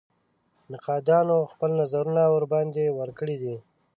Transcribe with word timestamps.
نقادانو 0.71 1.37
خپل 1.51 1.69
نظرونه 1.81 2.23
ورباندې 2.35 2.85
ورکړي 2.99 3.35
دي. 3.43 3.55